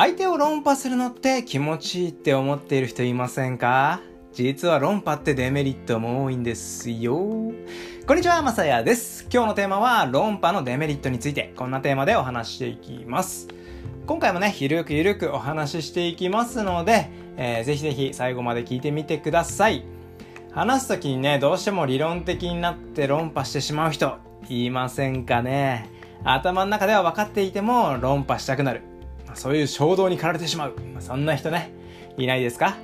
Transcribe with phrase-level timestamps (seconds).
[0.00, 4.00] 相手を論破するのって気持ちいいって思っている人いませんか？
[4.32, 7.18] 実は論破ってデメリットも多いんですよ。
[8.06, 9.28] こんにちは、まさやです。
[9.30, 13.48] 今日のテーマは論破のデメリットについて、こんなテーマでお話していきます。
[14.06, 19.84] 今回もね、ゆるくゆるくお話ししていきますので、えー、ぜひぜひ最後まで聞いてみてください。
[20.52, 24.16] 話すときにね、どうしても理論的になって論破してしまう人、
[24.48, 25.90] いませんかね？
[26.24, 28.80] 頭の中では分かっていても論破したくなる。
[29.34, 30.74] そういう衝動に駆られてしまう。
[31.00, 31.72] そんな人ね、
[32.16, 32.76] いないですか？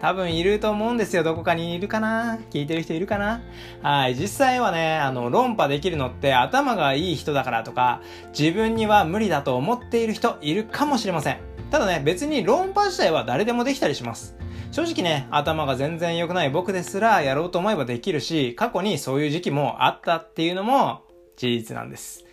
[0.00, 1.22] 多分いると思うんですよ。
[1.22, 2.38] どこかにいるかな？
[2.50, 3.42] 聞いてる人いるかな？
[3.82, 4.14] はい。
[4.14, 8.00] 実際はね、あの、論破できるのって頭がいい人だからとか、
[8.36, 11.38] 自分には無理だと思っている人いるかもしれません。
[11.70, 14.36] ただね、別に論破自体は誰でもできたりします。
[14.72, 21.02] 正直ね、頭が全然良くない僕ですらやろうと思えばできるし、過去にそういう時期もあったっていうのも
[21.36, 22.24] 事実なんです。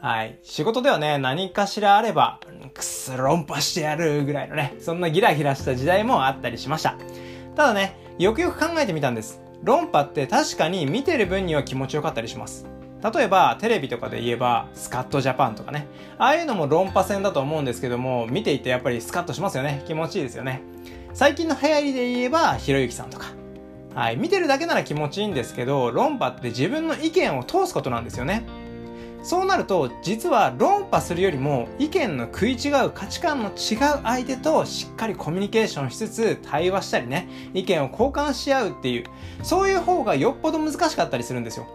[0.00, 0.38] はい。
[0.42, 2.40] 仕事ではね、何かしらあれば、
[2.72, 6.96] くす論破してやるぐらいのね、そんなギラギラした時代もあったりしました。
[7.54, 9.42] ただね、よくよく考えてみたんです。
[9.62, 12.66] 論破って確かに見てる分には気持ちよかったりします。
[13.14, 15.86] 例えば、テレビとかで言えば、スカットジャパンとかね。
[16.18, 19.82] ああいうのも論破戦だと思うんですけども、見ていてやっぱりスカッとしますよね。
[19.86, 20.62] 気持ちいいですよね。
[21.12, 23.26] 最近の流行りで言えば、ひろゆきさんとか。
[23.94, 24.16] はい。
[24.16, 28.44] 見てるだけなら気持ちいいんですけど、論破って自分の意見を通すことなんですよね。
[29.22, 33.54] そうなると実は論破するよりも意見の食い違う価値観の違う
[34.02, 39.04] 相手としっかりコミュニケーションしつつ対話したりね意見を交換し合うっていう
[39.42, 41.66] そういう方がよっぽど難しかったりするんですよ。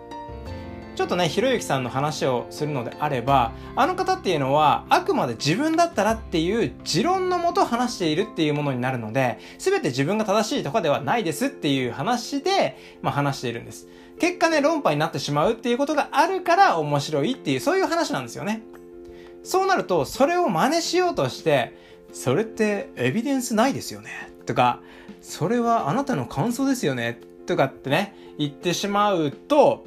[0.96, 13.88] ちょっとねひろゆきさんの話をするのであればあの方っていうのはあくまで自分だったらっていう持論のもと話しているっていうものになるので全て自分が正しいとかではないですっていう話で、まあ、話しているんです
[14.20, 18.62] 結果ね、論破になってしまうっていうことがあるから面白いっていう、そういう話なんですよね。
[19.44, 21.78] そうなると、それを真似しようとして、
[22.14, 24.32] それってエビデンスないですよね。
[24.46, 24.82] とか、
[25.22, 27.20] それはあなたの感想ですよね。
[27.46, 29.86] とかってね、言ってしまうと、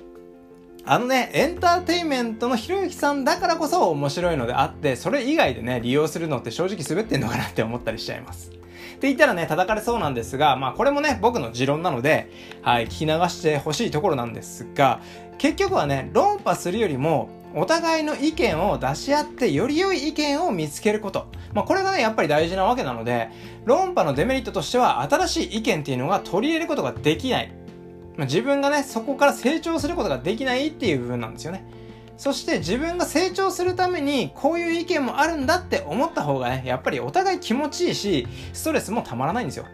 [0.91, 8.49] あのね、エンターテインメントのひろゆきさんだからこそ面白いのであって、それ以外でね、利用するのって正直滑ってんのかなって思ったりしちゃいます。
[8.49, 8.61] って
[9.03, 12.31] 言ったらね、叩かれそうなんですが、まあこれもね、僕の持論なので、
[12.63, 15.03] はい、聞き流してほしいところなんですが、
[15.37, 21.27] 結局はね、論破するよりも、お互いの意見を出し合ってより良い意見を見つけること。
[21.53, 23.29] まあこれがね、やっぱり大事なわけなので、
[23.67, 27.53] 論破のデメリットとしては新しい意見っていうのが取り入れることができない。
[28.19, 31.65] まあ、自分がね、そこから成長することができないっていう部分なんですよね。
[32.17, 39.67] そして自分が成長するためにこういう意見もあるんだって思った方がね、やっぱりお互い気持ちいいし、ストレスもたまらないんですよ。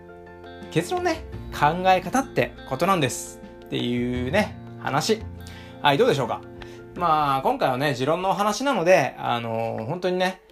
[0.70, 1.24] 結論ね、
[1.58, 3.40] 考え方ってことなんです。
[3.64, 5.22] っていうね、話。
[5.80, 6.42] はい、どうでしょうか
[6.96, 10.42] まあ、今回はね、持論のお話なので、あのー、本当にね、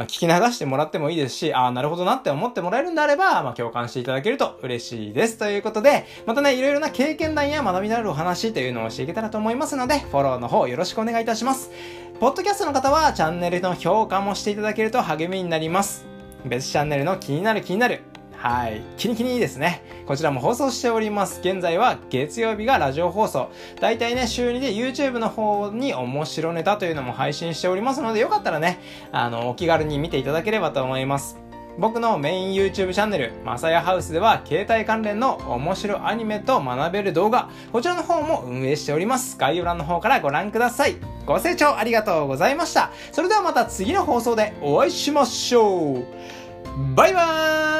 [0.00, 5.36] 聞き流してもらってもいいですし、ああ、なるほどなって思ってもらえるんであれば、まあ、共感していただけると嬉しいです。
[5.36, 11.70] ということで、またね、いろいろな経験談や学びのあるお話というのをしていけたらと思いますので、フォローの方よろしくお願いいたします。
[12.20, 16.06] ポッドキャストの方は、チャンネルの評価もしていただけると励みになります。
[16.44, 18.02] 別チャンネルの気になる気になる
[18.42, 18.82] はい。
[18.96, 19.84] キニキニですね。
[20.04, 21.38] こちらも放送しております。
[21.44, 23.52] 現在は月曜日がラジオ放送。
[23.80, 28.80] だいたいね、週2で YouTube の方に面白ネタというのも配信しておりますので、よかったらね、
[29.12, 31.38] あの、お気軽に見ていただければと思います。
[31.78, 39.38] 僕のメイン YouTube チャンネル、まさやハウスでは、携帯関連の面白アニメと学べる動画、こちらの方も運営しております。
[39.38, 40.96] 概要欄の方からご覧ください。
[41.26, 42.90] ご清聴ありがとうございました。
[43.12, 46.04] それではまた次の放送でお会いしましょう。
[46.96, 47.71] バイバーイ